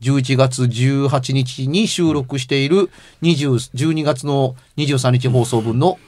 [0.00, 2.90] 11月18日に収録している
[3.22, 5.98] 20 12月の23日放送分の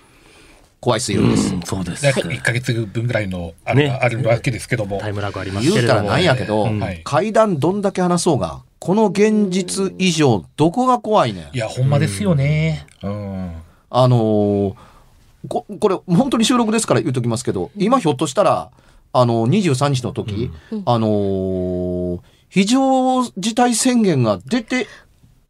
[0.81, 2.05] 怖い水曜日です、そうです。
[2.05, 6.03] ね、1ヶ月分ぐらいのあれねがあるわけですけども、タイムラグありますけ言うたら。
[6.03, 12.87] なんやけど、うんはい怪談どんだけ話そうがこの現実以上どこが怖いねんいや、ほんまですよね。
[13.03, 13.53] うん。
[13.91, 14.75] あのー
[15.49, 18.71] ここれ本当に収録ですから言うときますけど今ひょっとしたら
[19.15, 20.51] あの23日の時、
[20.85, 24.87] あのー非常事態宣言が出て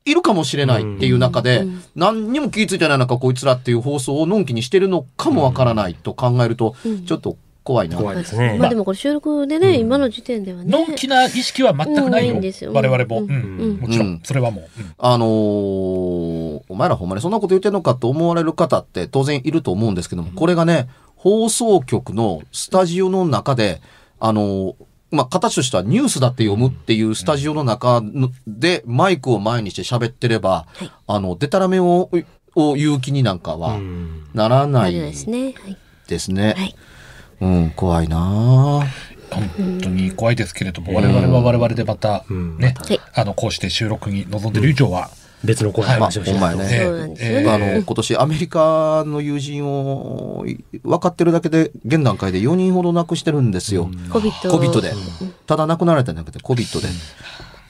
[0.05, 6.77] いるかもしれないっていう中で、何にも気ぃついてない中こいつらっていう放送をのんきにしてるのかもわからないと考えると、
[7.07, 7.97] ちょっと怖いな。
[7.97, 8.57] 怖いですね。
[8.59, 10.71] まあでもこれ収録でね、今の時点ではね。
[10.71, 12.05] のんきな意識は全くないよ。
[12.07, 13.21] うんないんですよ我々も。
[13.21, 13.81] ううんん。
[13.81, 14.65] もちろうんん、それはもう。
[14.79, 23.81] うんあのーお前らほんまにそんなこと言ってんのかと思われる方って当然いると思うんですけども、これがね、放送局のスタジオの中で、
[24.19, 24.75] あのー
[25.11, 30.67] まあ、形としてはニュースだって読むっていうスタジオの中のでマイクを前にして喋ってれば、
[31.07, 32.11] あの、デタラメを、
[32.57, 34.29] を言う気になんかはうん。
[34.35, 35.55] ならなないいですね。
[35.63, 35.77] はい。
[36.09, 36.55] ですね。
[36.57, 36.75] はい。
[37.41, 38.87] うん、怖いなあ。
[39.31, 42.59] 本当に怖いですけれども、我々は我々でまた、ん。
[42.59, 45.11] ねはい、あの、こうして収録に臨んでる以上は、
[45.45, 47.51] 別の怖い話をしまあほんまやねそうなんですよね。
[47.51, 53.91] あの、今年アメリカの友人をい分かってるだけで、現段階で4人ほど亡くしてるんですよ。
[54.11, 54.51] コビット。
[54.51, 54.93] コビットで。
[55.47, 56.89] ただ亡くなられたんじゃなくて、コビットで。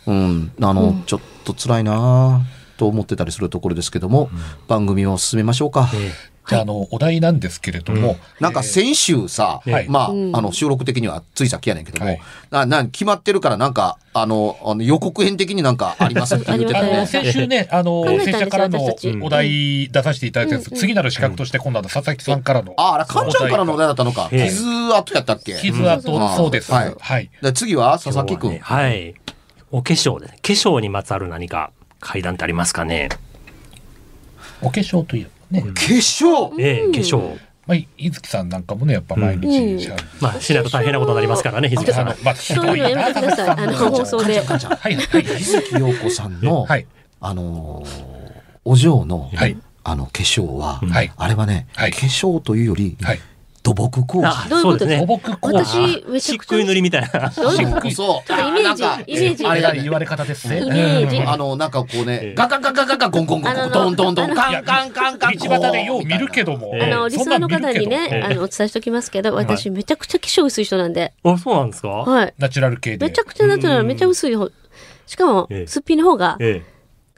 [0.06, 2.40] うん、あの、ちょっと辛いなあ
[2.76, 4.30] と思ってたりするところですけども、
[4.66, 5.90] 番組を進めましょうか。
[5.94, 6.12] え
[6.50, 16.34] じゃあ、あの、お題なんですけれども、なんか先週さ、はいまあ、うんあの、収録的にはついさっきやねんけども、はいな、な、決まってるからなんか、あの、あの予告編的になんかあります？
[16.36, 17.06] って言ってたあの、ね。
[17.06, 22.74] 先週ね、あの、考えたんですよ先週からのお題出させていただいたやつ、次なる資格として今度は佐々木さんからの。
[22.76, 24.28] あ、あれ、かんちゃんからのお題だったのか。
[24.32, 24.64] ええ傷
[24.96, 25.54] 跡やったっけ？
[25.54, 26.72] 傷跡、うんそうです。
[26.72, 27.30] はいはい。
[27.42, 28.50] で次は佐々木くん。
[28.50, 29.14] はねはい。
[29.70, 30.38] お化粧ですね。
[30.42, 33.08] 化粧にまつわる何か階段ってありますかね？
[34.62, 36.54] お化粧というね、化粧。
[36.58, 37.38] ええ化粧。
[37.66, 40.08] まあ、伊月さんなんかもね、やっぱ毎日しゃべる。
[40.20, 42.08] まあ、しないと大変なことになりますからね、日付さん。
[42.08, 43.48] あの、まあ、そういうのやめてください。
[43.48, 44.40] あの、放送で。
[44.40, 46.86] はい、はい、日月陽子さんの、はい。
[47.20, 48.20] あのー
[48.64, 49.56] お嬢の、はい。
[49.84, 51.10] あの、化粧は、はい。
[51.16, 51.92] あれはね、はい。
[51.92, 53.20] 化粧というより、はい。
[53.62, 54.48] 土木工あ事。
[54.48, 55.64] どういうことですそう土木工事。
[55.64, 56.56] 私、めち漆ゃくちゃ。
[56.58, 57.30] 喰塗りみたいな。
[57.30, 57.54] そう。
[57.54, 60.60] イメージあなんかイメージあれだね言われ方ですね。
[60.62, 64.34] イメージうんあの、なんかこうねえ、ガガガガガガゴンゴンゴンゴン、あのトントンカン
[64.64, 65.36] カンカンカン。
[65.36, 66.72] 道端でよう見るけども。
[66.74, 71.12] ええあの、リスナーの方にね、ええあの、お伝えしておきますけど、私、めちゃくちゃ化粧薄い人なんで。
[71.22, 71.88] あ、そうなんですか？
[71.88, 72.34] はい。
[72.38, 73.06] ナチュラル系で。
[73.06, 74.50] めちゃくちゃなってるめっちゃ薄い方。
[75.06, 76.62] しかもええ、すっぴんの方が、え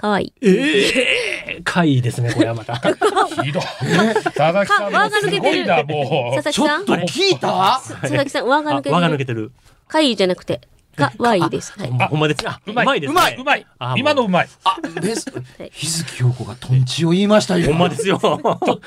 [0.03, 0.33] 可愛い。
[0.43, 0.51] え。
[0.51, 2.75] ええ怪異ですね、これはまた。
[3.45, 3.63] ひどい。
[3.63, 6.43] 佐々木さんもすごいな、もう。
[6.43, 6.85] 佐々木さん？
[6.87, 7.81] ちょっと聞いた？
[8.01, 8.97] 佐々木さん、輪が抜けてる。
[8.97, 9.53] 抜けてる。
[9.87, 10.61] 可愛いじゃなくて、
[10.97, 11.73] かわいいです。
[11.79, 11.91] はい。
[12.09, 12.49] ほんまです。
[12.49, 13.01] あ、うまい。
[13.01, 13.21] ですね。
[13.21, 13.37] うまい。
[13.37, 13.95] うまいあ。
[13.97, 14.49] 今のうまい。
[14.65, 15.33] あ、です。
[15.71, 17.69] 日月陽子がトンチを言いましたよ。
[17.69, 18.19] ほんまですよ。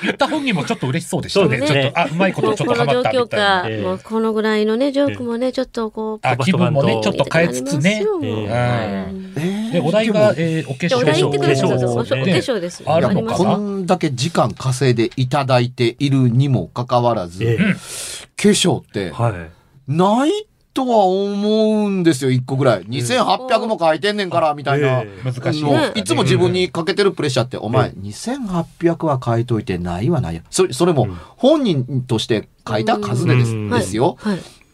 [0.03, 1.59] 言った本人もちょっと嬉しそうでしたね。
[1.59, 8.03] ちょっと、あ、うまいことちょっことの状況ハマったみたいこのぐらいのね、ジョークもね、ちょっとこう、あ、気分もね、ちょっと変えつつね。
[9.75, 11.66] で、お題が、えー、お化じゃあお題言ってください。
[11.66, 12.24] お化ね。
[12.36, 12.83] 粧です。
[12.86, 17.57] あるのかこんだけ時間稼いでいただいているにもかかわらず、ええ。
[17.57, 19.92] 化粧ってはい。
[19.92, 20.45] ないっ
[20.75, 22.83] とは思うんですよ、一個ぐらい。
[22.83, 25.04] 2800も書いてんねんから、みたいな。
[25.04, 26.00] え難しい。
[26.00, 30.42] いつも自分にかけてるプレッシャーって、お前、2800は書いといてないはないや。
[30.50, 31.07] それ、それも
[31.38, 33.69] 本人として書いた数でです,、うん。
[33.69, 34.18] ですよ。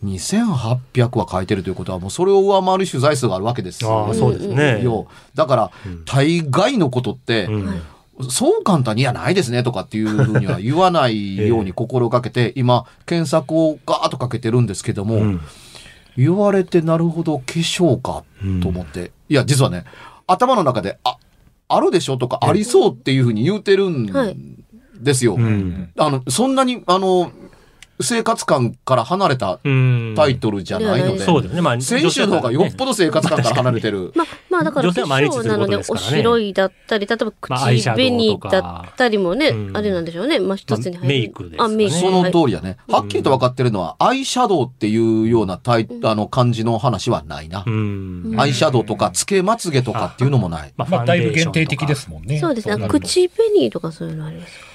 [0.04, 0.14] はい。
[0.16, 4.84] 2800は書いてるということは、もうそれを上回る取材数があるわけですああ、そうですね。
[4.84, 5.08] よ。
[5.36, 5.72] だから、
[6.06, 7.82] 大概のことって、うん。
[8.30, 15.42] そう簡単に、いや、ないですね、とかっていうふうには言わないように心がけて、今、検索をガーッとかけてるんですけども、うん。
[16.18, 18.24] 言われてなるほど化粧か
[18.62, 19.86] と思って、いや実はね
[20.28, 21.18] 頭の中であ
[21.68, 24.06] あるでしょとかありそうっていうふうに言うてるん。
[24.12, 24.38] はい。
[25.00, 25.92] ですよ、うん。
[25.98, 27.32] あのそんなにあの
[28.04, 30.14] 生活感から離れたうん。
[30.16, 31.62] タイトルじゃないので、そうですね。
[31.62, 39.78] まあ、先週の方がよっぽど生活感から離れてる、まあ、まあだから化粧なのでお白いだったり、例えば口紅だったりもね、うん。
[39.78, 40.40] あれなんでしょうね。
[40.40, 41.02] まあ一つに入る。
[41.02, 41.94] まあメイクですあ、メイク。
[41.94, 48.36] そのはい通りだね、はっきりと分かってるのはアイシャドウっていうようなタイあの感じの話はないな、うん。
[48.38, 50.74] アイシャドウとかつけまつげとかっていうのもない。
[50.78, 52.40] ままあ、だいぶ限定的ですももんね。
[52.40, 52.88] そうですね。
[52.90, 54.71] 口紅とかそういうのありますか？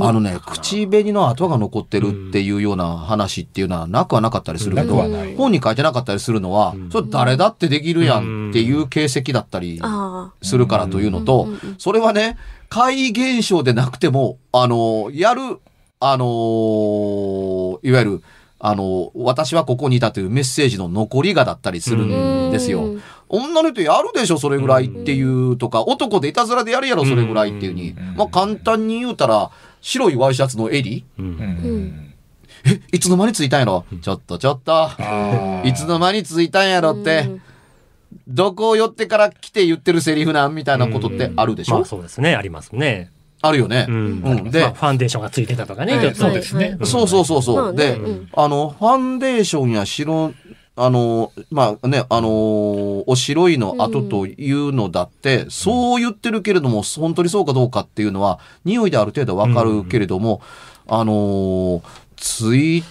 [0.00, 4.96] あのね、口紅の跡が残ってるっていうような話っていうのはなくはなかったりするけど
[5.36, 11.48] 本に書いてなかったりするのは、それ誰だってできるやんっていう形跡だったりあするからというのと、
[11.78, 12.36] それはね、
[12.68, 15.58] 怪異現象でなくても、あの、やる、
[16.00, 18.22] あの、いわゆる、
[18.58, 22.96] あの、私はここにいたというメッセージの残りがだったりするんですよ。
[23.32, 27.94] 女の人やるでしょ、それぐらいっていうとか、男でいたずらでやるやろ、それぐらいっていうに。
[28.16, 29.50] まあ簡単に言うたら、
[29.80, 31.22] 白いワイシャツの襟う。
[31.22, 32.14] うんん
[32.66, 33.86] え、いつの間についたんやろ？
[34.02, 34.90] ちょっとちょっと。
[35.64, 37.30] いつの間についたんやろって、
[38.26, 41.76] どこを寄ってから来て言ってるセリフなんみたいなことってあるでしょ？
[41.76, 42.34] まあそうですね。
[42.34, 43.10] ありますね。
[43.42, 43.86] あるよね。
[43.88, 43.94] うん。
[43.94, 46.12] うんまあでファンデーションがついてたとかね。
[46.14, 46.76] そうですね。
[46.84, 47.74] そうそうそうそう。
[47.74, 50.34] で、うんあの、ファンデーションや白、
[50.82, 60.40] あの、まあね、あのーお白いの後というのだって、そう言ってるけれども、本当にそうかどうかっていうのは、匂いである程度わかるけれども、
[60.86, 61.82] あのー
[62.16, 62.84] つい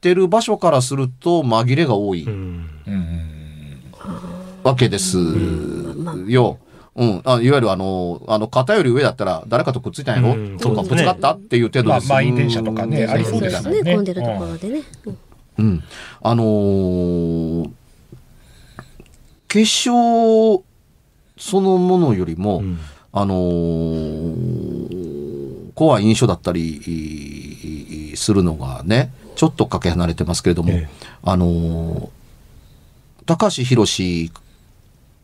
[0.00, 2.70] てる場所からすると紛れが多いうん。
[2.86, 3.36] うん
[4.62, 5.16] わけです
[6.28, 6.58] よ。
[6.96, 7.22] うん。
[7.24, 12.12] あいわゆるあの、あの、肩より上だったら誰かとくっついたんやろ、うんとか、ぶつかったっていう程度まあ、です。
[12.12, 13.82] 満員電車とかね、うんありそうですね。
[13.84, 14.82] 混んでるところでね。
[15.04, 15.18] うん
[15.58, 15.82] うん。
[16.22, 17.70] あのー
[19.48, 20.62] 化粧
[21.38, 22.78] そのものよりも、うん。
[23.12, 31.08] あのー怖い印象だったりするのがね、ちょっとかけ離れてますけれども、ええ。
[31.22, 32.08] あのー
[33.26, 34.30] 高橋宏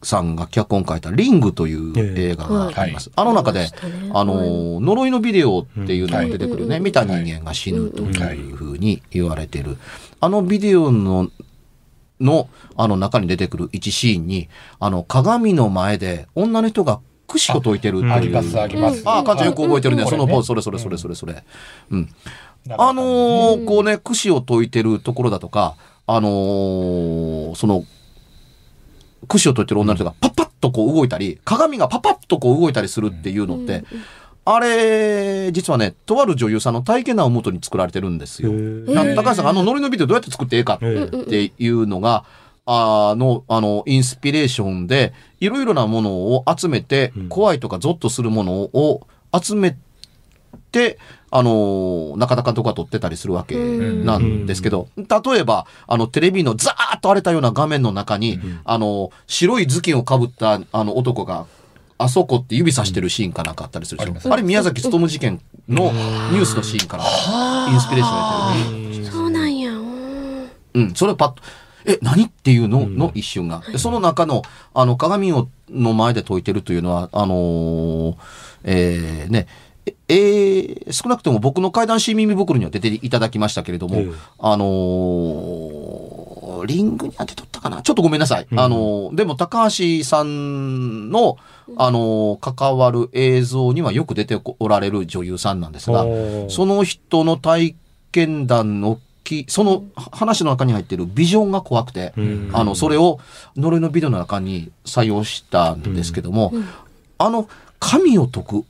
[0.02, 3.10] さんが脚本書いたリングという映画があります。
[3.14, 3.68] あの中で、
[4.12, 9.78] あのー呪いのビデオっていうのが出てくるね、うん見た人間が死ぬというふうに言われてる。
[10.20, 11.30] あのビデオの、
[12.20, 14.48] の、あの中に出てくる一シーンに、
[14.78, 18.12] あの鏡の前で女の人が串を解いてるっていう。
[18.12, 19.02] あります、あります。
[19.06, 20.02] ああ、かんちゃんよく覚えてるね。
[20.02, 21.42] はいそのポーズ、そこれそれそれそれそれ。
[21.90, 22.08] うん。
[22.70, 25.76] あのーこうね、串を解いてるところだとか、
[26.06, 27.84] あのーその、
[29.28, 33.84] 串を解いてる女の人がパッパッとこう動いたり、鏡がパッパッとこう動いたりするっていうのって、
[34.44, 38.50] あれ、実はね、とある女優さんの体験談をもとに作られてるんですよ。
[39.14, 42.24] 高橋さんがあのノリのビデオどうやって作ってええかええっていうのが、
[42.64, 47.28] あの、あの、インスピレーションで、いろいろなものを集めて、うん。
[47.28, 49.06] 怖いとかゾッとするものを
[49.40, 49.76] 集め
[50.70, 50.98] て、
[51.30, 61.46] あの、中田監督が撮ってたりするわけなんですけど、例えば、あの、テレビのザーッと荒れたような画面の中に、あの、白い頭巾をかぶった、あの、男が、
[61.98, 64.06] あそこって指さしてるシーンかなんかあったりするでしょ？
[64.06, 64.32] あります。
[64.32, 67.04] あれ、宮崎勤事件のニュースのシーンから、
[67.72, 68.20] インスピレーションを
[68.80, 69.06] 得てる。
[69.06, 69.72] そうなんや。
[69.72, 70.48] うん。
[70.74, 71.42] うん、それをパッと、
[71.84, 72.88] え、何っていうの？
[72.88, 73.62] の一瞬が。
[73.70, 74.42] でその中の、
[74.74, 78.16] あの、鏡を、の前で解いてるというのは、あのー
[78.64, 79.46] えーね、
[79.86, 84.12] ええー少なくとも僕の怪談新耳袋には出ていただきましたけれども、ええ。
[84.38, 86.01] あのー
[86.66, 87.82] リングに当てとったかな？
[87.82, 88.46] ちょっとごめんなさい。
[88.56, 91.38] あのーでも高橋さんの、
[91.76, 96.04] あのー関わる映像にはよく出ておられる女優さんなんですが、
[96.48, 97.74] その人の体
[98.10, 102.50] 験談のき、その話の中に入っているビジョンが怖くて、うん。
[102.52, 103.20] あの、それを
[103.56, 106.52] 呪いのビデオの中に採用したんですけども、
[107.18, 108.64] あの、神を解く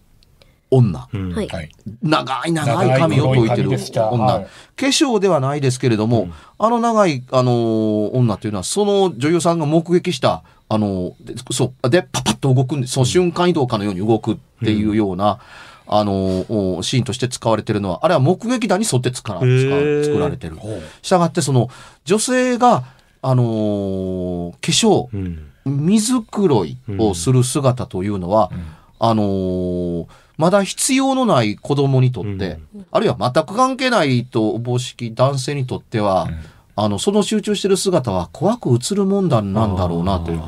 [0.72, 1.34] 女、うん。
[1.34, 1.48] はい。
[1.48, 1.68] はい。
[2.02, 4.44] 長い長い髪を解いてる女、はい。
[4.44, 15.40] 化粧ではないですけれども、あの長い、あのー女というのは、その女優さんが目撃した、あのーでそう、で、パパッと動くんで、その瞬間移動かのように動くっていうような、
[15.86, 16.46] あの、
[16.78, 20.56] おシーンとして使われてるのは、あれは目撃談に沿って作られてる。
[21.02, 21.68] したがって、その、
[22.06, 22.84] 女性が、
[23.20, 25.48] あのー化粧、うん。
[25.64, 28.50] 水黒いをする姿というのは、
[28.98, 32.58] あのーまだ必要のない子供にとって、
[32.90, 36.28] あるいは全く関係ないとおぼしき男性にとっては、
[36.74, 40.42] あの、その集中してる姿は怖く映るもんだなんだろうなという、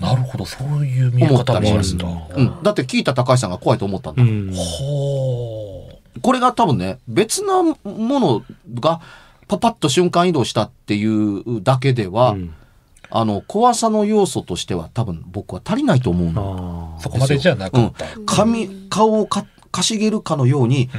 [0.00, 0.44] なるほど。
[0.44, 2.08] そういう見え方もあるんだ。
[2.36, 2.62] うん。
[2.62, 4.22] だって聞いた高橋さんが怖いと思ったんだ。
[4.22, 4.26] う
[6.20, 8.42] これが多分ね、別なもの
[8.78, 9.00] が
[9.48, 12.54] パパッと瞬間移動したっていうだけでは、うん
[13.10, 16.96] あの、怖さの要素としては多分僕は足りないと思うの。
[16.98, 20.90] あそこまでじゃなかった、髪、顔をかかしげるかのように、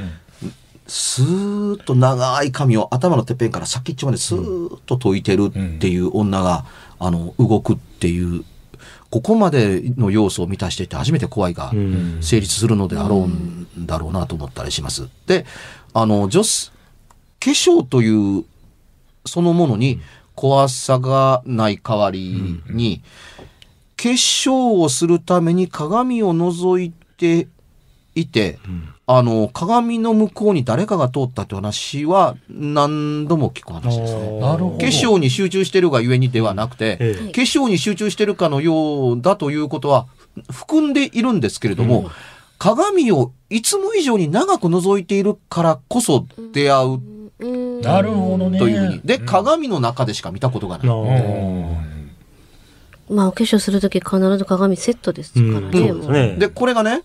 [0.86, 6.64] スーッと長い髪を頭のてっぺんから先っちょまでスーッと解いてるっていう女が、
[6.98, 8.44] あの、動くっていう、
[9.10, 12.18] ここまでの要素を満たしていて初めて怖いがうん。
[12.20, 15.08] 成立するのであろうんだろうなと思ったりします。
[15.26, 15.46] で、
[15.92, 16.70] あの、女子、
[17.40, 18.44] 化粧という
[19.24, 20.00] そのものに
[20.36, 23.02] 怖さがない代わりに、
[23.96, 27.48] 化粧をするために鏡を覗いて
[28.14, 28.58] いて、
[29.06, 34.40] あの、鏡の向こうに誰かが通ったって話は何度も聞く話ですね。
[34.40, 34.78] なるほど。
[34.78, 37.32] 化粧に集中してるがゆえにではなくて、ええ。
[37.32, 40.06] 化粧に集中してるかのようだということは
[40.50, 42.10] ふ含んでいるんですけれども、
[42.58, 47.15] 鏡をいつも以上に長く覗いているからこそ出会ううん
[47.82, 49.00] なるほどねというふうに。
[49.04, 50.86] で、鏡の中でしか見たことがない。
[53.08, 55.88] まあお化粧するとき必ず鏡セットですからうんね。
[55.88, 56.36] そうですね。
[56.38, 57.02] で、これがね、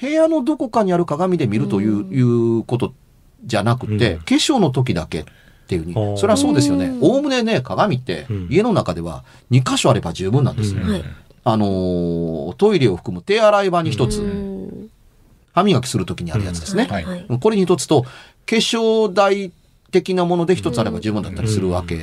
[0.00, 2.20] 部屋のどこかにある鏡で見るという,、い
[2.58, 2.92] うこと
[3.44, 5.24] じゃなくて、うん化粧の時だけっ
[5.68, 6.18] ていうふうに。
[6.18, 6.92] それはそうですよねう。
[6.94, 10.80] んおおむねね、鏡ってうん家の中では2箇所あれば十分なんですよ。
[10.82, 11.04] うんはい。
[11.46, 14.90] あのートイレを含む手洗い場に一つ、うん
[15.52, 16.88] 歯磨きする時にあるやつですね。
[16.90, 17.26] はいはい。
[17.40, 18.08] これに一つと、化
[18.56, 19.52] 粧台
[19.94, 21.96] 的なもので一つあれば十分だったりするわけ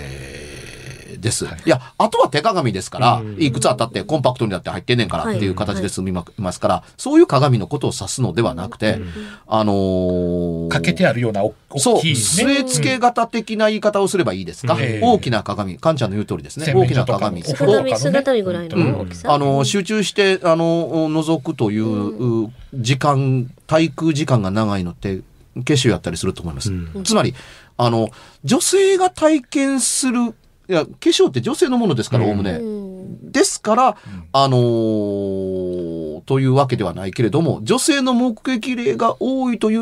[1.21, 1.45] です。
[1.45, 3.41] いや、あとは手鏡ですから、うん。
[3.41, 8.99] いくつあったってコンパクトになって入ってんねんからっていう形で済みますから、そういう鏡のことを指すのではなくて、
[9.45, 12.19] あのーかけてあるようなおそう、大きいね。
[12.19, 16.65] 据え付け型的な言い方をすればいいですか、大きな鏡、カンちゃんの言う通りですね。
[16.65, 17.41] 洗大きな鏡。
[17.41, 19.33] お風呂を姿見、姿見ぐらいの大きさ。
[19.33, 25.21] あの、集中して、あの、覗くという、う時間、滞空時間が長いのって、
[25.55, 26.71] 化粧やったりすると思います。
[26.71, 27.03] うん。
[27.03, 27.33] つまり、
[27.77, 28.09] あの、
[28.43, 30.33] 女性が体験する、
[30.69, 32.29] いや、化粧って女性のものですから、うん。
[32.29, 32.51] おおむね。
[32.51, 33.31] うん。
[33.31, 33.97] ですから、
[34.33, 39.81] あのーというわけではないけれども、女性の目撃例が多いという、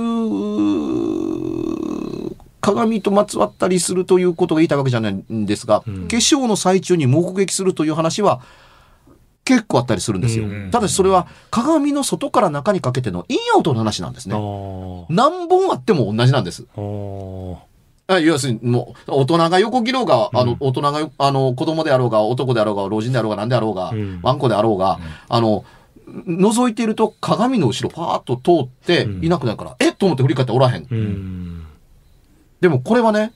[2.61, 6.07] 鏡とまつわったりするということが言いたいわけじゃないんですが、うん。
[6.07, 8.41] 化粧の最中に目撃するという話は、
[9.50, 10.46] 結構あったりするんですよ。
[10.46, 14.39] うんただしそれは鏡の外から中にかけてのインアウトの話なんですあね。
[14.39, 16.65] ー何本あっても同じなんです。
[16.75, 25.63] 要するに、もう、大人が横切ろうが、あの、大人が、あの、子供であろうが、男であろうが、老人であろうが、何であろうが、うんワンコであろうが、あの、
[26.08, 31.65] 覗いていると鏡の後ろパーッと通ってうんいなくなるから、えっと思って振り返っておらへん。
[32.62, 33.32] でもこれはね、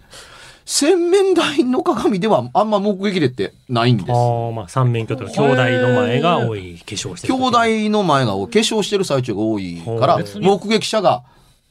[0.65, 4.11] 洗面台の鏡ではあんま目撃例ってないんです。
[4.11, 7.39] ああ、まあ三面鏡とか兄弟の前が多い化粧してる時。
[7.39, 11.23] 兄弟の前が多い、化粧してる最中が多いから、目撃者が、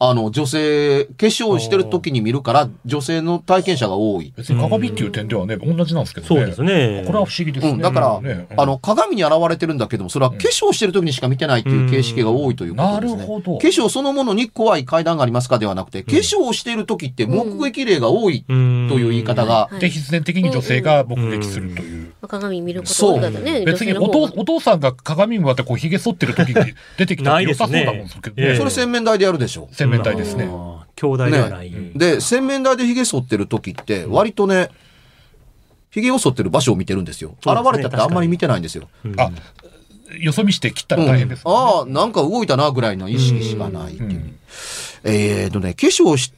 [0.04, 4.32] あの、女性、化粧してる時に見るから、女性の体験者が多い。
[4.36, 6.40] 別に鏡っていう点ではね同じなんですけどね。
[6.40, 7.04] そうですね。
[7.06, 8.48] これは不思議ですね、うん、だから、ね。
[8.56, 13.16] あの、鏡に現れてるんだけども、それは化粧してる時にしか見てないっていう形式が多いということですね。
[13.16, 13.58] なるほど。
[13.58, 18.90] 化粧そのものに怖い階段がありますかではなくて、化粧をしている時って目撃例が多いとうん。
[18.92, 23.64] いう言い方が、はいで必然的に女性が目撃するという、鏡見ること多いからね。
[23.64, 26.54] 別にお父お父さんが鏡に向かってこう髭剃ってる時に
[26.96, 28.08] 出てきたら良さそうなもんね。
[28.56, 29.68] それ洗面台でやるでしょ。
[29.72, 30.44] 洗面台ですね、
[30.96, 31.70] 兄弟ではない。
[31.70, 31.92] ね。
[31.94, 34.70] で、洗面台で髭剃ってる時って、割とね、
[35.90, 37.36] 髭を剃ってる場所を見てるんですよ。
[37.40, 38.88] 現れたってあんまり見てないんですよ。
[39.04, 39.30] うんあ
[40.18, 41.52] よそ見して切ったら大変です、うん。
[41.54, 44.34] ああ、なんか動いたなぐらいの意識しかないっていう。
[45.04, 46.34] えーとね、化粧をし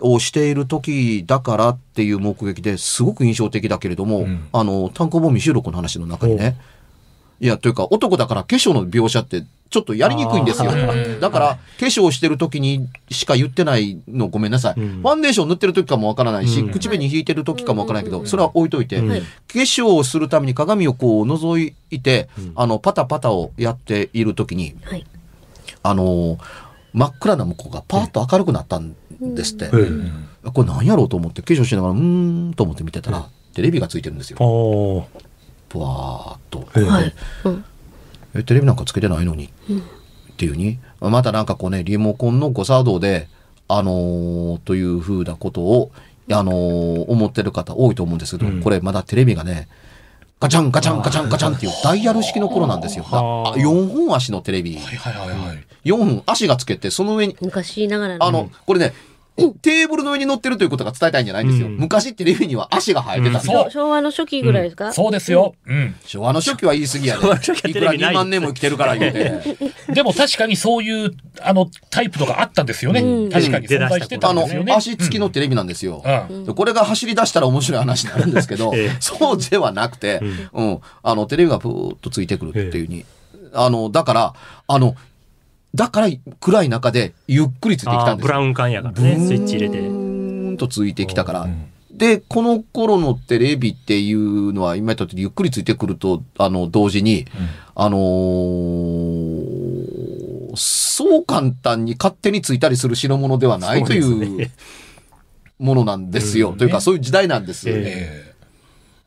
[0.00, 4.48] をしている時だからっていう目撃ですごく印象的だけれども、ん。
[4.52, 6.56] あの、単行本未収録の話の中にね、
[7.40, 10.70] いや、というか男だから化粧の描写ってちょっとやりにくいんですよ。
[11.20, 14.80] だから、化粧してる時にしか言ってないのごめんなさい。
[14.80, 19.04] うんファンデーション塗ってる時かもわからないし、うん口紅引いてる時かもわからないけど、それは置いといて、化
[19.52, 25.04] 粧をするために鏡をこう覗いて、あの、パタパタをやっている時に、はい。
[25.82, 26.38] あのー
[26.94, 29.66] 真っ暗な向こうがパーッと明るくなったんですって。
[29.66, 34.36] うんこれ何やろうと思って化粧しながら、うーんと思って見てたら、テレビがついてるんですよ。
[35.74, 36.68] おーぷわーっと。
[36.76, 37.14] ええはい。
[37.44, 37.64] うん。
[38.34, 39.46] え、テレビなんかつけてないのに。
[39.46, 43.28] っていうに、またなんかこうね、リモコンの誤作動で、
[43.68, 45.90] あのーというふうなことを、
[46.30, 49.68] あのー思ってる方多いと思うんですけど、うんこれまだテレビがね、
[50.40, 53.04] ガチャンガチャンガチャンガチャンっていうダイヤル式の頃なんですよ。
[53.10, 54.76] だはあ4本足のテレビ。
[54.76, 55.64] はいはいはいはい。
[55.84, 58.26] 4本足がつけて、その上に、昔ながらの。
[58.26, 58.92] あの、これね、
[59.36, 61.66] テーブルの上に乗ってるということが伝えたいんじゃないんですよ。
[61.66, 63.64] うん昔テレビには足が生えてたうんよ。
[63.64, 65.54] 昭昭和の初期ぐらいですか、そうですよ。
[65.66, 65.94] うん。
[66.04, 67.20] 昭和の初期は言い過ぎやで。
[67.20, 69.42] いくら2はテレビない万年も生きてるから言うて。
[69.92, 71.10] でも確かにそういう、
[71.40, 73.00] あの、タイプとかあったんですよね。
[73.00, 76.02] うん確かに存在してたあのんですよね。、足付きのテレビなんですよ。
[76.30, 76.44] うん。
[76.44, 80.20] でこれが走り出したら面白い話になるんですけど、 ええそうではなくて、
[80.52, 83.04] うん、あの、テレビがプーッとついてくるっていうに、
[83.52, 84.34] あの、だから、
[84.66, 84.94] あの、
[85.74, 86.08] だから
[86.40, 89.80] 暗い中でゆっくりついてきたんですブラウン管やからね、スイッチ入れて。
[89.80, 91.40] ブーンとついてきたから。
[91.42, 91.66] うん
[91.96, 97.24] で、この頃のテレビっていうのは、今言った通りゆっくりついてくると、あの、同時に、
[97.76, 99.94] あのー
[100.56, 104.20] そう簡単に勝手についたりする代物ではないといそう
[105.58, 106.50] ものなんですよ。
[106.50, 107.74] うんというか、そういう時代なんですよ。
[107.76, 108.34] え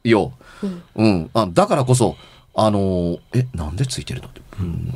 [0.03, 0.33] えよ。
[0.95, 1.29] うん。
[1.33, 2.17] あだからこそ、
[2.53, 4.41] あのーえ、なんでついてるのって。
[4.59, 4.93] うん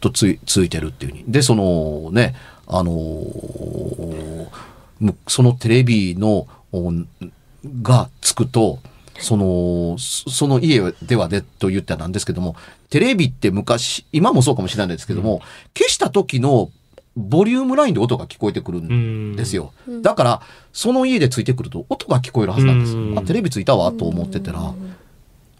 [0.00, 1.24] とつい、ついてるっていうふうに。
[1.28, 2.34] で、そのね、
[2.66, 4.48] あのー
[5.00, 6.92] むそのテレビの、お
[7.82, 8.78] がつくと、
[9.18, 12.56] その、そその家ではでと言ったらなんですけども、
[12.90, 15.40] テレビって昔、今もそうかもしれないですけども、
[15.76, 16.70] 消した時の
[17.16, 19.72] ボリュームラインで音が聞こえてくるんですよ。
[20.02, 23.20] だから、その家でついてくると音が聞こえるはずなんです。
[23.20, 24.72] あ、テレビついたわと思ってたら、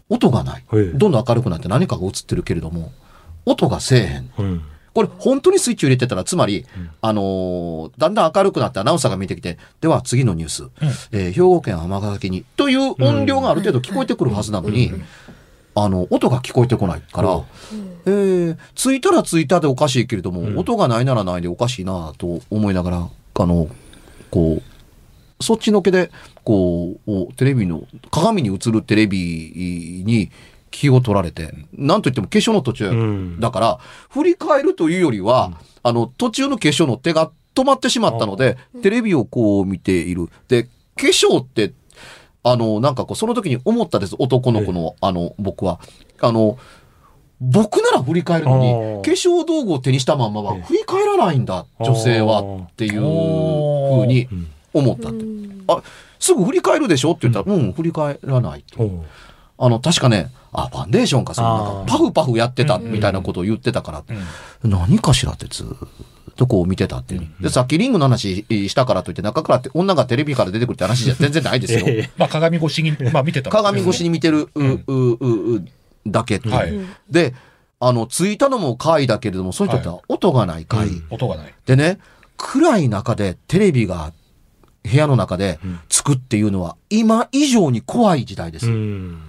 [0.09, 0.63] 音がない。
[0.73, 2.91] ええどんどん明るくなって何かが映ってるけれども、
[3.49, 4.31] 音がせえへん。
[4.37, 4.61] うん。
[4.93, 6.65] これ本当にスイッチを入れてたら、つまり、
[7.01, 10.69] あのーだんだん明るくなってアナウンサーが見てきて、では次のニュース、
[11.11, 14.91] えー兵庫県尼崎に、という音量がある程度聞こえてくるはずなのに、
[15.75, 17.41] あの、音が聞こえてこないから、
[18.05, 23.69] えー、ついたらついたでおかしいけれども、音がないならないでおかしいなと思いながら、あの、
[24.31, 26.11] こう、そっちのけで、
[26.43, 30.31] こう、おテレビの、鏡に映るテレビに
[30.71, 33.39] 気を取られて、なんといっても化粧の途中、うん。
[33.39, 40.29] だから、振り返るというよりは、あの、途中の化粧の手が止まってしまったので、テレビをこう見ている。
[40.47, 41.73] で、化粧って、
[42.43, 44.15] あの、なんかこう、その時に思ったです。
[44.17, 45.79] 男の子の、あの、僕は。
[46.21, 46.57] あの、
[47.41, 48.71] 僕なら振り返るのに
[49.03, 54.27] 化粧道具を手にしたまんまは振り返らないんだ、女性はっていうふうに
[54.73, 55.25] 思ったって。
[55.67, 55.81] あ、
[56.19, 59.05] すぐ振り返るでしょって言ったら、うん、振り返らないと。
[59.61, 64.03] あの、確かね、あ、ファンデーションか、そのなんかあーパフパフやってたみたいなことを言ってたから、
[64.63, 71.81] 何かしらってずーっとこう見てたっていう、で、さっきリングの話したからといって、中からって女がテレビから出てくるって話じゃ全然ないですよ。
[71.87, 75.65] ええまあ鏡越しに、まあ見てた鏡越しに見てる、う、う、う、う、
[76.07, 76.73] だけっていうはい
[77.09, 77.35] で、
[77.81, 80.87] あの、ついたのも回だけれども、そういう人って音がない回。
[80.87, 81.53] うん音がない。
[81.65, 81.99] でね、
[82.37, 84.13] 暗い中でテレビが
[84.83, 88.67] 部屋の中でつくっていうのは、今以上に怖い時代です。
[88.67, 89.21] うん。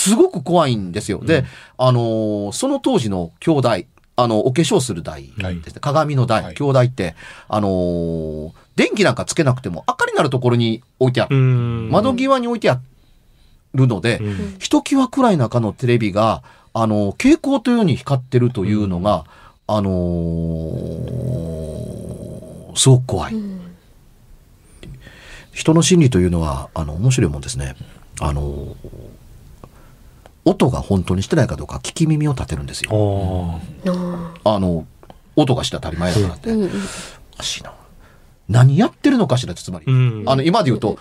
[0.00, 1.20] すごく怖いんですよ。
[1.22, 1.44] で、
[1.76, 3.68] あのーその当時の兄弟、
[4.16, 5.32] あの、お化粧する台で
[5.70, 5.80] すね。
[5.80, 7.14] 鏡の台、はい兄弟って、
[7.48, 11.36] あのー電気なんかつけなくても明かりになるところに置いてある。
[11.36, 11.90] うん。
[11.90, 12.80] 窓際に置いてあ
[13.74, 19.24] るので、うんひときわ暗い中のテレビが、あのー蛍光というように光ってるというのが、
[19.66, 23.34] あのーすごく怖い。
[25.52, 27.74] 人の心理というのは、あの、面白いもんですね。
[28.20, 28.74] あのー
[30.44, 32.90] 音が本当にしてないかどうか聞き耳を立てるんですよ。
[34.44, 34.86] あの、
[35.36, 36.52] 音がして当たり前だからって。
[36.52, 37.74] おかしいな。
[38.48, 39.86] 何やってるのかしらって、つまり。
[39.86, 40.24] うん。
[40.26, 40.98] あの、今で言うと、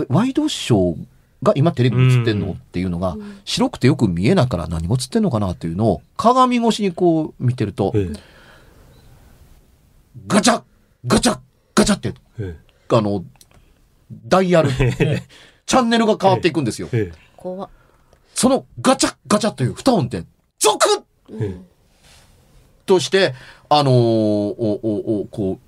[0.00, 1.06] えワイドショー
[1.42, 2.52] が今テレビに映ってんの、うん。
[2.52, 8.12] っていうのが、白くてよく見えないから何が映ってんのかなっていうのを、鏡越しにこう見てると、え
[10.26, 10.62] ガチャ
[11.06, 11.38] ガチャ
[11.74, 12.56] ガチャって、え
[12.90, 13.24] あの、
[14.26, 16.88] ダイヤル、チャンネルが変わっていくんですよ。
[16.92, 17.12] え。
[17.36, 17.68] 怖っ
[18.44, 20.22] そのガチャガチャという二音で、
[20.58, 21.58] ゾクッえ
[22.84, 23.32] として、
[23.70, 25.58] あのーお、お、お、こ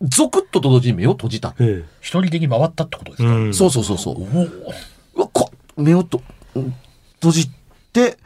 [0.00, 1.56] う、ゾクッとと同時に目を閉じた。
[1.58, 3.52] え一人でに回ったってことですか、うん。
[3.52, 4.22] そうそうそうそう。
[4.22, 6.22] うわ、こ、目をと、
[6.54, 6.74] うん
[7.14, 7.50] 閉じ
[7.92, 8.18] て、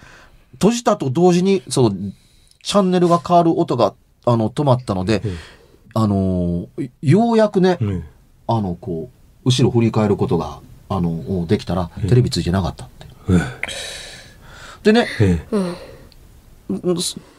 [0.52, 1.96] 閉じたと同時に、その、
[2.62, 3.94] チャンネルが変わる音が、
[4.26, 5.32] あの、止まったので、え
[5.94, 8.04] あのーようやくね、うん。
[8.46, 9.08] あの、こ
[9.42, 12.90] う、後ろ振り返ることが、あの、できたら、テレビついてなかった。
[14.82, 15.06] でね、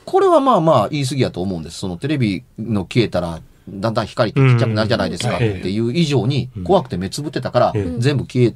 [0.05, 1.79] これはまあまあ言い過ぎやと思うんです。
[1.79, 5.37] そのテレビの消えたら、だんだん光ってちっちゃくなるじゃないですか。
[5.37, 5.61] っうん。
[5.61, 7.99] ていう以上に怖くて目つぶってたからうん。
[7.99, 8.53] 全部消え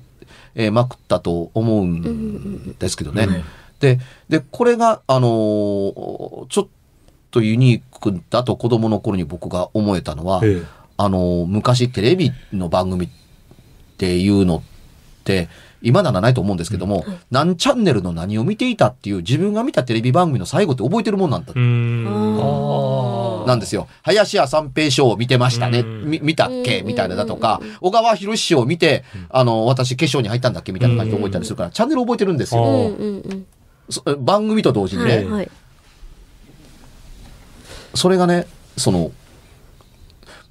[0.56, 3.28] えーまくったと思うんですけどね。
[3.80, 6.68] で、で、これが、あのーちょっ
[7.32, 10.62] とユニークだと子供の頃に僕が思えたのは、え。
[10.98, 13.10] あのー昔テレビの番組っ
[13.98, 14.64] ていうのっ
[15.24, 15.48] て、
[15.82, 21.54] 今ならないと思うんですけども、何チャンネルの何を見ていたっていう自分が見たテレビ番組の最後って覚えてるもんなんだ。
[21.54, 23.88] なんですよ。
[24.04, 25.84] 林家三平賞を見てましたね。
[25.84, 26.82] 見たっけ？
[26.82, 26.88] うん。
[26.88, 30.72] みたいなだとか、小川博師匠を見て、あの、私決勝に入ったんだっけ？
[30.72, 32.92] みたいな感じで覚えたりするから、チャンネル覚えてるんですよ。
[34.20, 35.12] 番組と同時にね。
[35.12, 35.52] はいはい。
[37.96, 38.46] それがね、
[38.78, 39.12] その、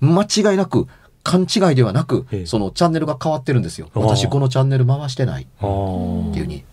[0.01, 0.89] 間違いなく、
[1.29, 3.91] 勘違いではなくええ、そのチャンネルが変わってるんですよ。
[3.93, 5.65] 私このチャンネル回してないって
[6.39, 6.65] いうに。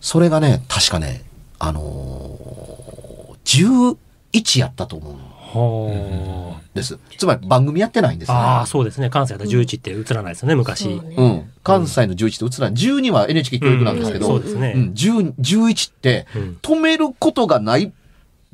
[0.00, 1.22] それがね、確かね、
[1.60, 3.96] あのー、
[4.34, 6.98] 11やったと思うんはです。
[7.16, 8.34] つまり番組やってないんですあ。
[8.34, 8.40] ね。
[8.40, 9.10] ああ、そうですね。
[9.10, 10.84] 関西だと11って映らないですよね、昔。
[10.84, 11.52] そうん。
[11.62, 12.82] 関西の11って映らない。
[12.82, 14.72] 12は NHK 教育なんですけど、そうですね。
[14.74, 17.92] うん、10 11ってうん止めることがない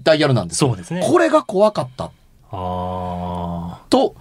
[0.03, 0.68] ダイヤルなんですよ。
[0.68, 1.03] そうですね。
[1.03, 2.11] これが怖かった
[2.51, 4.14] あと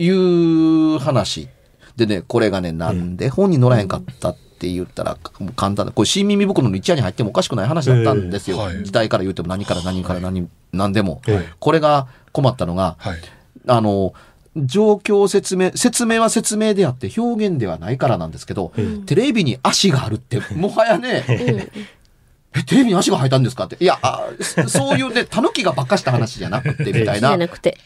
[0.00, 1.48] いう話。
[1.96, 5.18] でね、これがね、なんで本に載らへんかったって言ったら、
[5.56, 5.92] 簡単だ。
[5.92, 8.56] これ新耳袋の一夜に入ってもおかしくない話だったんですよ。
[8.56, 11.20] ええはい時代から言っても何から何から何、何でも。
[11.26, 13.18] えこれが困ったのが、はい。
[13.66, 14.14] あの、
[14.56, 23.76] 状況説明、説明は説明であって表現ではないからなんですけど、うんテレビに足があるって、もはやね、え、テレビに足が生えたんですかって。
[23.78, 27.36] いや、あそそういうね、 狸がばっかした話じゃなくて、みたいな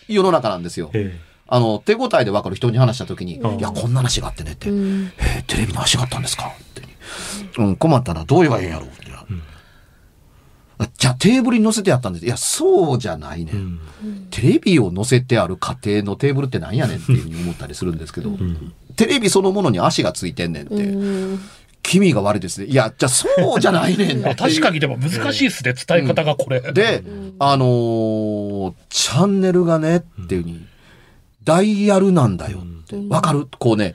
[0.09, 0.97] 世の中なんですよあ。。
[0.97, 6.83] えあの、手応えで分かる人に話した時に、うんいや、こんな話があってねって、うんえーテレビに足があったんですかって。
[7.59, 9.05] うん、困ったな、どう言えばいいんやろうって。
[10.99, 12.27] じゃあテーブルに乗せてやったんです。
[12.27, 13.53] いや、そうじゃないね。
[13.55, 13.81] えうん
[14.31, 18.31] テレビを載せてある家庭のテーブルってなんやねんっていうふうに思ったりするんですけど、
[18.97, 21.41] テレビそのものに足がついてんねんって、うん
[21.83, 22.67] 気味が悪いですね。
[22.67, 26.61] いや、じゃあそうじゃないねんまあ 確かにでも難しいですね、伝え方がこれ。
[26.73, 27.05] で、
[27.39, 30.67] あのーチャンネルがね、っていうふうに、
[31.45, 32.59] ダイヤルなんだよ。
[32.59, 32.97] って。
[33.09, 33.47] わかる？
[33.59, 33.95] こうね、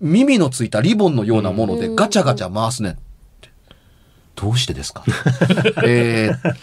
[0.00, 2.96] 耳のついたリボンのようなものでガチャガチャ回すねんっ
[3.40, 3.48] て。
[4.36, 5.04] どうしてですか？
[5.84, 6.56] えーっ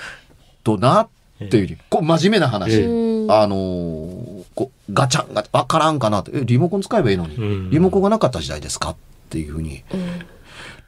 [0.64, 1.10] とな、っ
[1.50, 1.78] ていう。
[1.90, 2.84] こう真面目な話。
[3.30, 7.70] あのーこうガチャンガチャン、わからんかなって、え、リモコン使えばいいのに、うん。
[7.70, 8.92] リモコンがなかった時代ですか？
[8.92, 8.96] っ
[9.30, 9.84] ていうふうに、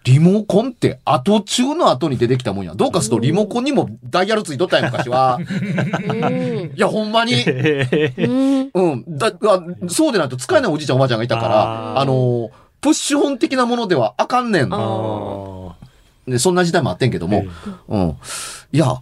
[0.05, 2.73] リモコンって後中の後に出てきたもんや。
[2.73, 5.38] どうかするとリモコンにもダイヤルついとったんや、昔は。
[5.39, 7.33] うんいや、ほんまに。
[7.45, 9.17] ええうんうん。
[9.17, 12.49] だ、あそうでないと使えないおじいちゃんおばあちゃんがいたから、あのー
[12.81, 14.69] プッシュ本的なものではあかんねん。
[16.27, 17.49] でそんな時代もあってんけども、え
[17.89, 18.17] うん。
[18.71, 19.01] いや、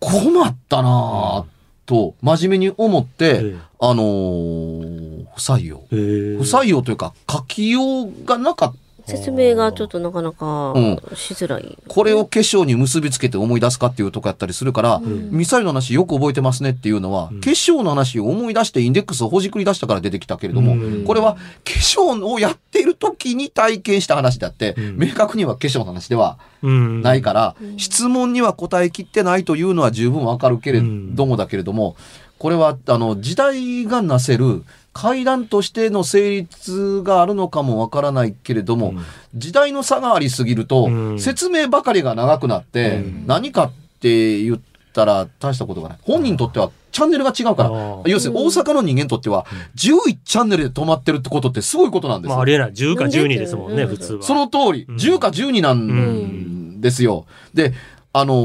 [0.00, 1.44] 困ったなぁ
[1.84, 5.82] と、真面目に思って、ええあのー不採用。
[5.92, 8.78] ええ不採用というか、書きようがなかった。
[9.06, 10.96] 説明がちょっとなかなかうん。
[11.14, 11.78] しづらい。
[11.88, 21.04] これを化粧に結びつけて思い出すかっていうとこやったりするから、ミサイルの話よく覚えてますねっていうのは、化粧の話を思い出してインデックスをほじくり出したから出てきたけれども、うん。
[21.04, 24.98] これは化粧をやっている時に体験した話であって、ん。
[24.98, 27.02] 明確には化粧の話ではうん。
[27.02, 31.96] ないから、質問には答えきってないというのは十分わかるけれどもだけれども、
[32.38, 38.94] これはあの時代がなせる階段としての成立があるのかもわからないけれども、
[39.34, 44.60] 時代の差がありすぎると、うん説明ばかりが長くなって、うん何かって言っ
[44.92, 45.98] たら大したことがない。
[46.02, 47.70] 本人にとってはチャンネルが違うから、
[48.04, 52.34] 要するに大阪の人間にとっては、11チャンネルで止まってるってことってすごいことなんですよ。
[52.34, 52.72] まあ、ありえない。
[52.72, 54.22] 10か12ですもんね、うん普通は。
[54.22, 57.24] その通り、うん10か12なんですよ。
[57.54, 57.72] で、
[58.12, 58.36] あのー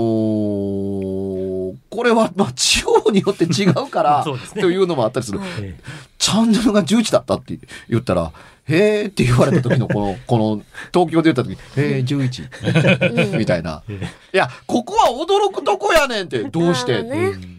[1.97, 4.23] これは、まあ、地方によって違うから、
[4.61, 5.39] というのもあったりする。
[6.19, 7.57] チャンネルが11だったって
[7.89, 8.31] 言ったら、
[8.69, 10.61] へーって言われた時のこの、 この、
[10.93, 13.37] 東京で言った時に、へー、11。
[13.37, 13.81] みたいな。
[13.89, 13.93] え
[14.33, 16.99] いや、ここは驚くとこやねんって、どうして？
[16.99, 17.03] っ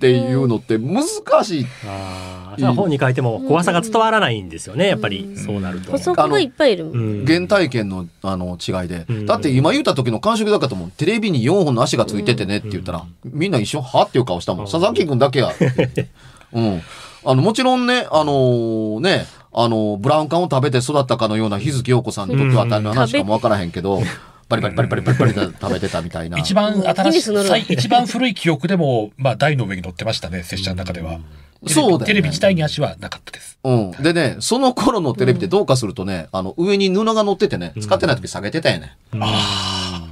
[0.01, 1.05] ていうのって難
[1.45, 1.67] しい。
[1.87, 5.93] ああ、本に書いても怖さが伝わらないんですよね、やっぱり、そうなると。
[5.93, 6.91] 補足がいっぱいいる。
[6.91, 10.91] うん原体験のあの違いで、うんだって今言った時の感触だかと思う。
[10.97, 14.03] テレビに4本の足がついててねって言ったら、みんな一緒は？
[14.03, 14.67] っていう顔したもん。
[14.67, 15.53] うん佐々木くんだけや。
[16.53, 16.83] うん。
[17.25, 24.01] あの、もちろんね、あのーね、あのーブラウン管を食べて育ったかのような日月陽子さんにとっては当たりの話かもわからへんけど、
[24.49, 26.39] バリバリバリバリバリバリで食べてたみたいな。
[26.39, 31.21] 一番新しい、一番古い記憶でも、まあ台の上に乗ってましたね、拙者の中では。
[31.67, 33.59] そうだテレビ自体に足はなかったです。
[33.65, 33.91] うん。
[33.93, 38.97] でね、その頃のテレビってどうかするとね、あの、上に布が乗っててね、使ってない時下げてたよね。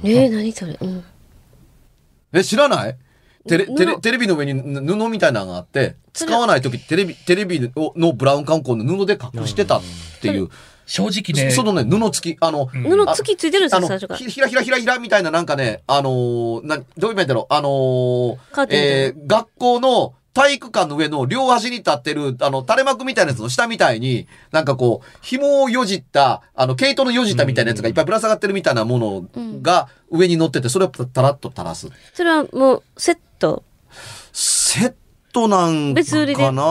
[0.03, 0.77] えー、何それ。
[0.79, 1.03] うん。
[2.33, 2.97] え、知らない
[3.47, 9.81] テレ布テレテレビの上にぬ布みたいなのがあって、使わない時テレビ、テレビをのブラウン管をこう布で隠してたっ
[10.21, 10.49] ていう。
[10.87, 14.17] 正直ね、そのね、布付き、あの、うん布付きついてるんですよ、あの、最初から。
[14.17, 29.25] ひひらひらひらひらみたいななんかね、あのーな、どう言えばいいんだろう、あのーえー学校の体育館の上の両端に立ってる、あの、垂れ幕みたいなやつの下みたいに、なんかこう、紐をよじった、あの、毛糸のよじったみたいなやつがいっぱいぶら下がってるみたいなもの
[29.63, 31.89] が上に乗ってて、それをたらっと垂らす。
[32.13, 33.63] それはもう、セット。
[34.33, 34.93] セッ
[35.33, 36.61] トなんか別売りでな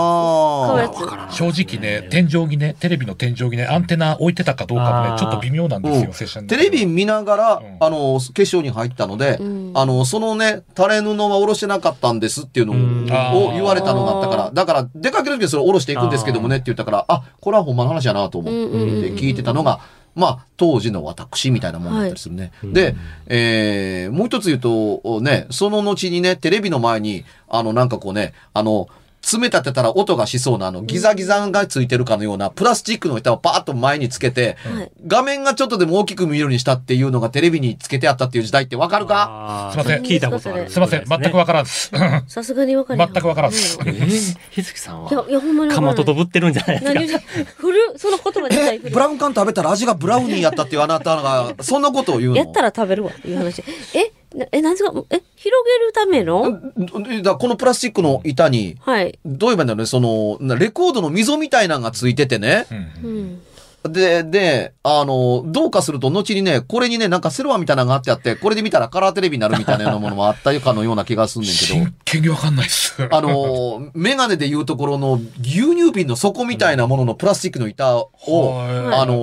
[0.68, 1.00] 買うやつ。
[1.02, 6.46] わからない正直ね、天井にね、テレビの天井にね、アンテナ置いてたかどうかもねちょっと微妙なんですよ、うん。
[6.48, 7.76] テレビ見ながら、うん。
[7.81, 9.72] あの、決勝に入ったので、うん。
[9.74, 13.07] あの、そのね、垂れ布は下ろしてなかったんですっていうのうん。
[13.07, 19.14] を言われたのがあったから、だから、出かける時はそれ下ろしていくんですけどもねって言ったから、あこれはほんまの話やなと思ってうんうんうん。
[19.14, 19.81] 聞いてたのが、
[20.16, 22.50] まあ、当時の私みたいなもんだったりするね。
[22.64, 28.88] で、えーもう一つ言うと、ね、その後にね、テレビの前に、あの、なんかこうね、あの、
[29.27, 34.93] 爪立てたら音がしそうなあのギザギザがついてるかのようなプラスチックの板をパーッと前につけて、はい。
[35.05, 39.71] 画面がちょっとでも大きく見えるようにしたっていうのがテレビにつけてあったっていう時代ってわかるか？
[39.73, 40.03] すいません。
[40.05, 40.71] 聞いたことある。
[40.71, 40.77] す。
[40.77, 41.91] いません、全くわからんです。
[42.29, 43.12] さすがに分かる。
[43.12, 43.79] 全くわからんっす。
[43.81, 46.95] うんえー、ひずきさんいや、はいや、ほんまに分かまととぶってるんじゃないですか？
[46.95, 47.09] 何？
[47.57, 52.37] 古っその言葉自体ブラウン管食べたら味がブラウニーやったっていうあなたが、そんなことを言うの？
[52.37, 53.65] やったら食べるわ、いう話。
[53.93, 54.11] え、な
[54.53, 54.92] え、なんですか？
[55.11, 57.22] え、広げるための？
[57.22, 59.18] だこのプラスチックの板に、はい。
[59.25, 62.66] どう言えばいいんだろうね、その、なレコードの溝みたいなのがついててね。
[62.70, 63.92] うんうん。
[63.92, 71.94] で、で、あの、どうかすると、後にね、これにね、なんかセロハンみたいなのがあってあって、これで見たらカラーテレビになるみたいなようなものもあったかのような気がすんねんけど真。
[72.05, 72.96] 剣にわかんないっす。
[73.09, 79.14] あの、メガネで言うところの牛乳瓶の底みたいなもののプラスチックの板を、はいあの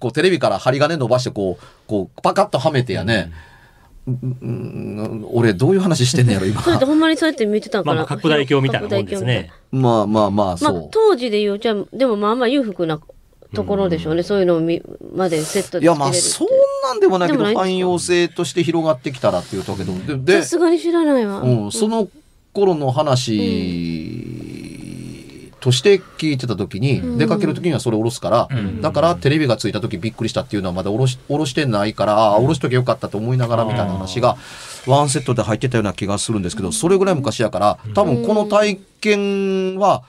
[0.00, 3.30] こうテレビから針金伸ばしてこう、こう、パカッとはめてやね。
[3.48, 3.53] うん
[4.06, 6.70] うん俺どういう話してんねやろ、今そ。
[6.70, 7.94] れってほんまにそうやって見てたんかな。
[7.94, 9.50] まあまあ拡大鏡みたいなもんですね。
[9.72, 13.00] まあまあまあ、まあそう。、当時で言う、じゃあ、でもまあまあ裕福な
[13.54, 14.22] ところでしょうね。
[14.22, 14.82] そういうのをみ
[15.14, 16.48] までセットでいやまあ、そん
[16.84, 21.40] なんでもないけど、でもないんですか汎用性として広がってきたらっていうとけど、で、でさすがに知らないわ。
[21.40, 22.08] うん、その
[22.52, 24.43] 頃の話
[25.64, 27.18] として聞いてた時に、うん。
[27.18, 28.82] 出かける時にはそれ下ろすから、うん。
[28.82, 34.36] だからテレビがついた時びっくりしたっていうのはまだ下ろし下ろしてないから、ああ下ろしときゃよかったと思いながらみたいな話が
[34.86, 40.02] ワンセットで入ってたような気がするんですけど、それぐらい昔やから、多分この体験は、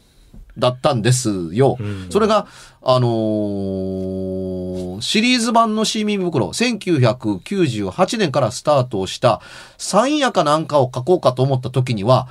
[0.59, 1.77] だったんですよ。
[1.79, 2.47] うんそれが、
[2.83, 9.43] あのーシリーズ版の新耳袋、1998年からスタートをした、
[9.77, 12.29] 三夜かなんかを書こうかと思った時には、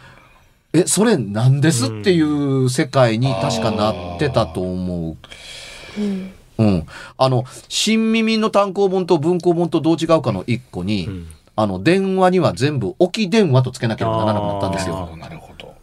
[0.74, 6.02] え、それ何ですっていう世界に確かなってたと思う。
[6.02, 6.86] うんうん。
[7.18, 15.16] あの、新耳の単行本と文庫本とどう違うかの一個に、うんあの、電話には全部置き電話とつけなければならなくなったんですよ。
[15.18, 15.74] なるほど。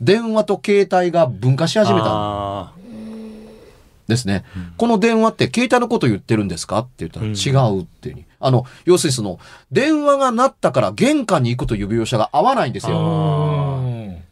[0.00, 2.72] 電話と携帯が分化し始めた
[4.08, 4.44] ですね。
[4.76, 8.26] この電話って携帯のこと言ってるんですかって言ったらうん違うっていうふうに。
[8.40, 9.38] あの、要するにその、
[9.70, 12.96] 電話が鳴ったから玄関に行くという描写が合わないんですよ。
[12.98, 13.82] あ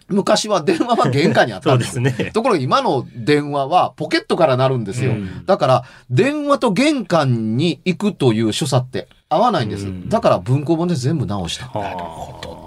[0.09, 1.85] 昔は電話は玄関にあったんで。
[1.85, 2.33] ですすね。
[2.35, 5.13] ところが今の電話はポケットから鳴るんですよ。
[5.13, 9.87] うんだから、電話と玄関に行くという所作って合わないんです。
[9.87, 11.67] うんだから文庫本で全部直した。
[11.79, 12.61] なるほど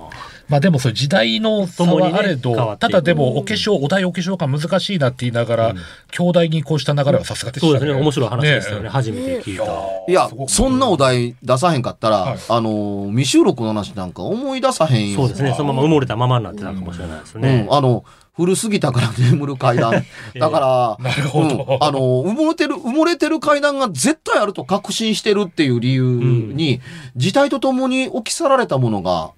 [0.49, 5.77] まあでもそれ時代の差はあれど、変わっていくただでもお化粧、お題お化粧が難しいなって言いながら、うん
[6.11, 7.99] 兄弟にこうした流れはさすがでしたそうですね。
[7.99, 8.83] 面白い話ですよね。
[8.83, 9.63] ね初めて聞いた。
[10.07, 15.21] いやそんなお題出さへんかったら、はいあの、未収録の話なんか思い出さへんよ。
[15.21, 15.53] そうですね。
[15.57, 17.75] そのまま埋もれたままになってたかもしれないですねうん、。
[17.75, 20.03] あの、古すぎたから眠る階段。
[20.39, 26.81] だから、なるほどうんあの、埋もれてる、埋もれてる階段が絶対あると確信してるっていう理由に、
[27.15, 29.31] 時代とともに置き去られたものが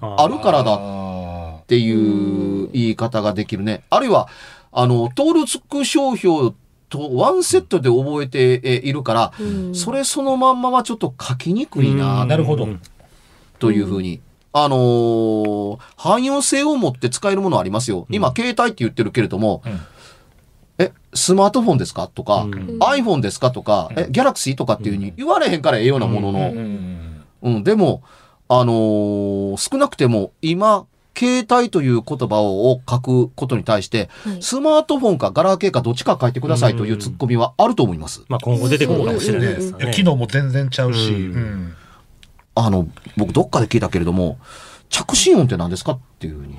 [0.00, 3.84] あるからだあっていう言い方ができるね。
[3.90, 4.28] あるいは、
[4.72, 6.54] あの、登録商標
[6.88, 12.68] とワンセットで覚えてえいるから、うんそれそのまんまはちょっと書きにくいなーなるほど。
[13.58, 14.20] というふうに。
[14.54, 18.06] あのー汎用性を持って使えるものありますよ。
[18.10, 19.80] 今、携帯って言ってるけれども、うん。
[20.78, 22.08] え、スマートフォンですか？
[22.08, 22.78] とか、うん。
[22.80, 23.50] iPhone ですか？
[23.50, 26.52] とか、え、ギャラクシーとかっていうふうに言われへんからええようなものの、う
[27.42, 28.02] うん、んでも、
[28.48, 30.86] あのー少なくても今、
[31.16, 34.42] 携帯という言葉を書くことに対して、はい。
[34.42, 38.22] スマートフォンかガラケーかどっちか書いてくださいというツッコミはあると思います。
[38.28, 39.92] まあ今後出てくるかもしれないですよね。
[39.92, 41.16] 機能も全然ちゃうし、うん。
[41.16, 41.74] うん
[42.54, 44.38] あの、僕どっかで聞いたけれども、
[44.90, 46.54] 着信音って何ですかっていうふうに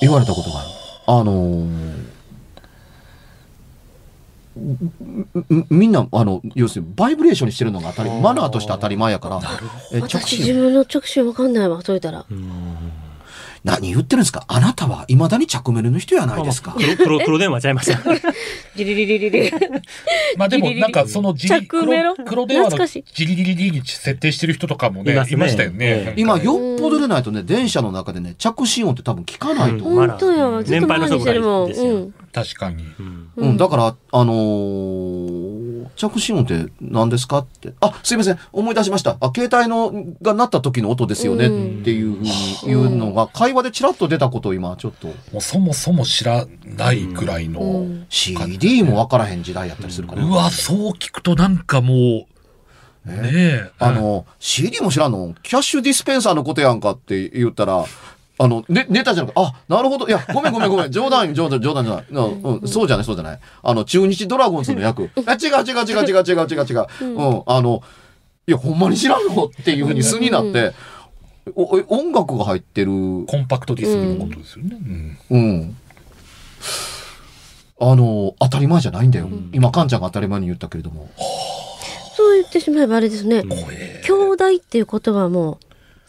[0.00, 0.68] 言われたことがある。
[1.06, 2.20] あのー
[5.48, 9.40] みみんな、あの、要するに、バイブレーションにしてるのが当たり、マナーとして当たり前やから、
[9.92, 12.26] え着私自信、分の直進わかんないわ、それたら。
[13.62, 14.44] 何言ってるんですか？
[14.48, 16.74] あなたは未だに着メルの人やないですか。
[16.78, 17.98] 黒黒黒電話ちゃいますよ。
[18.74, 19.50] ジリリリリリ。
[20.36, 22.14] まあでもなんかそのジリ着メロ？
[22.14, 30.02] 黒黒電話のジリリリリに設定してる人とかもねいますねいましたよね今、よっぽどでないとね、電車の中でね、着信音って多分聞かないと思う。
[30.02, 31.68] うん本当や、ずっと前にしてるもん。
[31.68, 32.14] 年配の人ぐらいですようん。
[32.32, 32.84] 確かに。
[32.98, 35.59] うんうん、だから、あのー
[35.96, 37.38] 着信音って何ですか？
[37.38, 37.72] って。
[37.80, 38.38] あ、すいません。
[38.52, 39.16] 思い出しました。
[39.20, 42.30] あ、携帯のが鳴った時の音ですよねうんっていうふうに
[42.64, 47.60] 言うのが、会話でチラッと出たことを今、ちょっと、もうそもそも知らないぐらいの。
[47.60, 50.24] ううん CD も分からへん時代やったりするから。
[50.26, 53.70] わ、そう聞くとなんかもう、ねえ。
[53.78, 55.34] あの、CD も知らんの？
[55.42, 57.84] キャッシュディスペンサーのことやんかって言ったら、
[58.42, 60.08] あの、ね、ネタじゃなくて、あ、なるほど。
[60.08, 60.90] いや、ごめんごめんごめん。
[60.90, 62.06] 冗談、冗談、冗談じゃない。
[62.10, 63.40] うん、そうじゃない、そうじゃない。
[63.62, 65.10] あの、中日ドラゴンズの役。
[65.26, 66.86] あ、違う違う違う違う違う違う違う。
[67.02, 67.82] うん、あの、
[68.46, 70.72] いや、ほんまに知らんのっていうふうに素になって、
[71.54, 72.90] お音楽が入ってる。
[73.26, 74.78] コンパクトディスクのことですよね。
[75.30, 75.38] うん。
[75.38, 75.76] うん
[77.82, 79.26] あの、当たり前じゃないんだよ。
[79.26, 81.08] うん、今、カンちゃんが当たり前に言ったけれども。
[82.14, 83.42] そう言ってしまえばあれですね。
[83.42, 85.58] 兄弟っていう言葉も、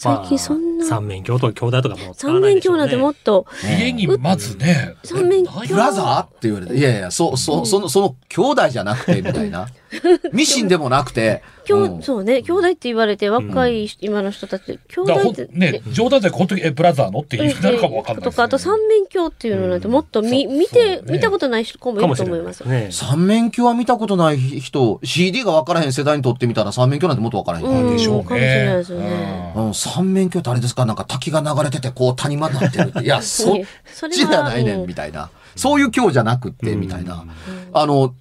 [0.02, 2.60] 最近そんな、まあ三面鏡とか兄弟とかも三面。
[2.60, 3.46] 鏡なんてもっと、
[3.80, 4.96] 家にまずね。
[5.04, 9.68] 三面ないブラザーって言われて、いやいや、そ、そ、その、その、兄弟じゃなくて、みたいな。
[10.32, 12.02] ミシンでもなくて、兄うん。
[12.02, 22.64] そうね、兄弟って言われて、若い今の人たち、兄弟って、んね、冗談じゃなくて本当に、え、ブラザーのって言うなるかもわかんないですとか、あと三面鏡っていうのなんてもっと見、うん見て、見たことない子もいると思います。
[22.92, 27.88] 三面鏡は見たことない人、CD が分からへん世代にとってみたら三面鏡なんてもっと分からへん。
[27.88, 28.24] うんでしょうね。
[28.24, 29.72] かもしれないですよね。
[29.74, 30.86] 三面鏡ってあれですか？
[30.86, 33.04] なんか滝が流れてて、こう谷間になってるって。
[33.04, 35.30] いや、そっそれちじゃないねん、うんみたいな。
[35.56, 37.26] そういう今日じゃなくって、みたいな。
[37.74, 38.14] あの、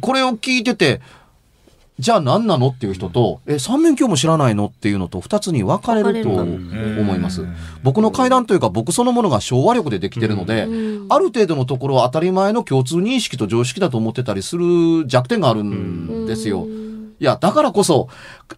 [0.00, 1.00] これを聞いてて、
[1.98, 7.46] じゃあ何なのっていう人と、え、三面鏡も知らないのっていうのと二つに分かれると思います。
[7.82, 16.66] 僕の階段というか僕そのものが昭和力でできてるので、うんある程度のところは当たり前の共通認識と常識だと思ってたりする弱点があるんですよ。
[17.20, 18.08] いや、だからこそ、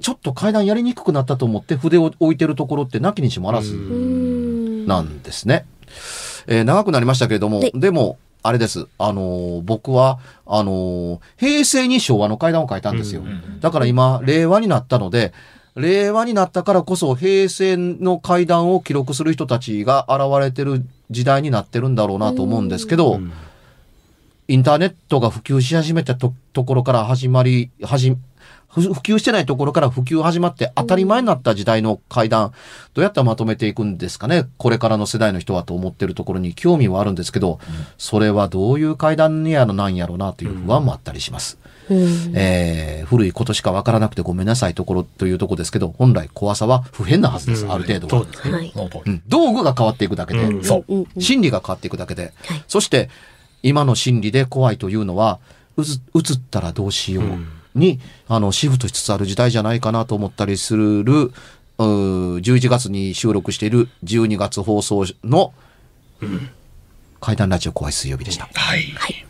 [0.01, 5.67] ちょっと階段やりにくくなったと思って筆を置いてるところってなきにしもあらずうんなんですね。
[6.47, 8.87] えー長くなりましたけれどもはい、でも、あれです。
[8.99, 13.23] あのー僕は、あのー平成に昭和の階段を書いたんですよ。
[13.23, 15.33] んだから今、令和になったので、
[15.77, 23.33] 令和になったからこそ平成の階段を記録する人たちが現れてる時代になってるんだろうなと思うんですけど、うん
[24.47, 28.17] インターネットが普及し始めたとところから始まり、はじ、ふ
[28.75, 32.53] 普及してないところから普及始まって当たり前になった時代の階段、
[32.93, 34.47] どうやってまとめていくんですかね？
[34.59, 37.61] これからの世代の人はと思ってるところに興味はあるんですけど、
[37.99, 41.59] それはどういう階段にやのなんやろうなという不安もあったりします。
[41.89, 42.33] うん。
[42.35, 48.25] えー古いことしかわからなくてごめんなさいところというところですけど、本来怖さは不変なはずです、ある程度は。
[48.75, 49.11] そう。
[49.11, 49.23] ん。
[49.29, 50.65] 道具が変わっていくだけで、うん。
[50.65, 51.21] そう。
[51.21, 52.65] 心理が変わっていくだけで、はい。
[52.67, 53.11] そして
[53.63, 55.39] 今の心理で怖いというのは
[55.77, 57.25] うつ映ったらどうしよう
[57.75, 65.53] に、あのシフトしつつある時代じゃないかなと思ったりするうー11月に収録している12月放送の
[67.21, 68.49] 怪談ラジオ怖い水曜日でした。
[68.53, 68.83] はい。
[68.97, 69.24] はい。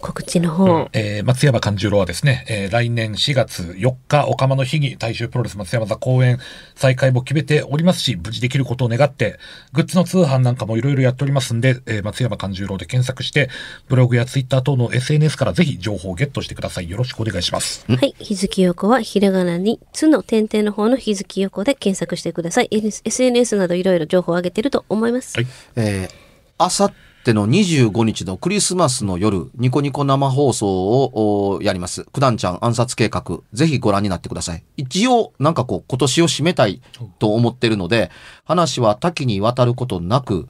[0.00, 0.88] 告知の方。
[0.92, 6.38] えー松山勘十郎はですね、えー来年4月4日、おかまの日に大衆プロレス松山座公演
[6.74, 9.38] 再開も決めておりますし、無事できることを願って、
[9.72, 13.50] グッズの通販なんかもいろいろやっておりますんで、えー松山勘十郎で検索して、
[13.88, 16.88] ブログやツイッター等の SNS からぜひ情報をゲットしてください。
[16.90, 17.84] よろしくお願いします。
[17.88, 18.14] はい。
[18.18, 22.68] 日月横はひらがなに、つの点々の方の日月横で検索してください。
[22.70, 25.34] N- SNS などいろいろ情報を上げてると思います。
[25.36, 25.46] はい。
[25.76, 26.10] えー、
[26.58, 26.92] あさっ
[27.28, 32.06] ての25日のクリスマスの夜、ニコニコ生放送をおやります。
[32.10, 34.64] 九段ちゃん暗殺計画、ぜひご覧になってください。
[34.78, 36.80] 一応、なんかこう、今年を締めたい
[37.18, 38.10] と思ってるので、
[38.44, 40.48] 話は多岐にわたることなく、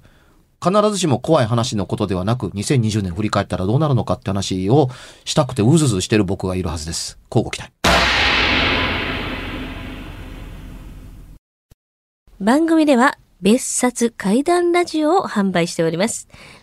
[0.63, 4.89] 必ずしも怖い話のことではなく、2020年振り返ったらどうなるのかって話を
[5.25, 7.19] したくてうずうずしてる僕がいるはずです。
[7.29, 7.73] 交互期待。
[12.39, 16.29] 番組では別冊怪談ラジオを販売しております。